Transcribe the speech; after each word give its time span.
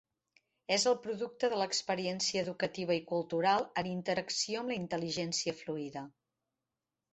És 0.75 0.85
el 0.91 0.95
producte 1.03 1.49
de 1.53 1.59
l'experiència 1.63 2.41
educativa 2.47 2.97
i 3.01 3.05
cultural 3.13 3.67
en 3.83 3.93
interacció 3.93 4.65
amb 4.65 4.75
la 4.75 4.81
intel·ligència 4.81 5.57
fluïda. 5.63 6.07